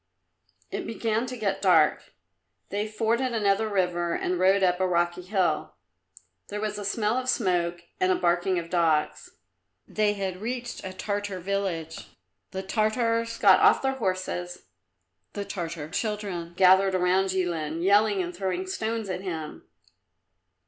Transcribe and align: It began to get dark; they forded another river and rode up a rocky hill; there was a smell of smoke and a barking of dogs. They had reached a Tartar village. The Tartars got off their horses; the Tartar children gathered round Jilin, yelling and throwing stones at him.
It 0.71 0.87
began 0.87 1.27
to 1.27 1.37
get 1.37 1.61
dark; 1.61 2.15
they 2.69 2.87
forded 2.87 3.33
another 3.35 3.69
river 3.69 4.15
and 4.15 4.39
rode 4.39 4.63
up 4.63 4.79
a 4.79 4.87
rocky 4.87 5.21
hill; 5.21 5.75
there 6.47 6.59
was 6.59 6.79
a 6.79 6.83
smell 6.83 7.17
of 7.19 7.29
smoke 7.29 7.83
and 7.99 8.11
a 8.11 8.15
barking 8.15 8.57
of 8.57 8.71
dogs. 8.71 9.29
They 9.87 10.13
had 10.13 10.41
reached 10.41 10.83
a 10.83 10.91
Tartar 10.91 11.39
village. 11.39 12.07
The 12.49 12.63
Tartars 12.63 13.37
got 13.37 13.59
off 13.59 13.83
their 13.83 13.91
horses; 13.93 14.63
the 15.33 15.45
Tartar 15.45 15.87
children 15.91 16.55
gathered 16.55 16.95
round 16.95 17.29
Jilin, 17.29 17.83
yelling 17.83 18.23
and 18.23 18.35
throwing 18.35 18.65
stones 18.65 19.07
at 19.07 19.21
him. 19.21 19.67